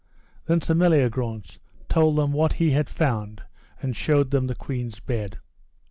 Then 0.47 0.61
Sir 0.61 0.73
Meliagrance 0.73 1.59
told 1.87 2.15
them 2.15 2.31
what 2.33 2.53
he 2.53 2.71
had 2.71 2.89
found, 2.89 3.43
and 3.83 3.95
showed 3.95 4.31
them 4.31 4.47
the 4.47 4.55
queen's 4.55 4.99
bed. 4.99 5.37